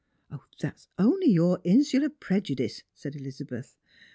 "That 0.61 0.77
is 0.77 0.87
only 0.97 1.27
your 1.29 1.61
insular 1.63 2.09
prejudice," 2.09 2.81
said 2.95 3.15
Elizabeth. 3.15 3.77